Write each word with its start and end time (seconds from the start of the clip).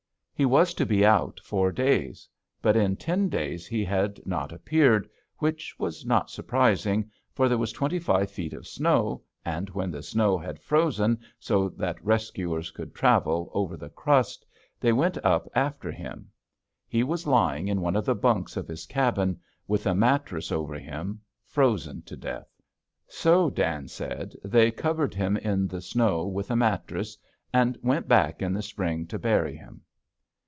He 0.33 0.45
was 0.47 0.73
to 0.73 0.87
be 0.87 1.05
out 1.05 1.39
four 1.43 1.71
days. 1.71 2.27
But 2.63 2.75
in 2.75 2.95
ten 2.95 3.29
days 3.29 3.67
he 3.67 3.85
had 3.85 4.19
not 4.25 4.51
appeared, 4.51 5.07
which 5.37 5.77
was 5.77 6.03
not 6.03 6.31
surprising, 6.31 7.11
for 7.35 7.47
there 7.47 7.59
was 7.59 7.71
twenty 7.71 7.99
five 7.99 8.31
feet 8.31 8.51
of 8.53 8.65
snow, 8.67 9.21
and 9.45 9.69
when 9.69 9.91
the 9.91 10.01
snow 10.01 10.39
had 10.39 10.57
frozen 10.57 11.19
so 11.37 11.69
that 11.69 12.03
rescuers 12.03 12.71
could 12.71 12.95
travel 12.95 13.51
over 13.53 13.77
the 13.77 13.91
crust, 13.91 14.43
they 14.79 14.91
went 14.91 15.15
up 15.23 15.47
after 15.53 15.91
him. 15.91 16.31
He 16.87 17.03
was 17.03 17.27
lying 17.27 17.67
in 17.67 17.79
one 17.79 17.95
of 17.95 18.05
the 18.07 18.15
bunks 18.15 18.57
of 18.57 18.67
his 18.67 18.87
cabin 18.87 19.39
with 19.67 19.85
a 19.85 19.93
mattress 19.93 20.51
over 20.51 20.73
him, 20.73 21.21
frozen 21.45 22.01
to 22.01 22.15
death. 22.17 22.49
So, 23.07 23.51
Dan 23.51 23.87
said, 23.89 24.33
they 24.43 24.71
covered 24.71 25.13
him 25.13 25.37
in 25.37 25.67
the 25.67 25.81
snow 25.81 26.25
with 26.25 26.49
a 26.49 26.55
mattress, 26.55 27.15
and 27.53 27.77
went 27.83 28.07
back 28.07 28.41
in 28.41 28.53
the 28.53 28.63
spring 28.63 29.05
to 29.05 29.19
bury 29.19 29.55
him. 29.55 29.83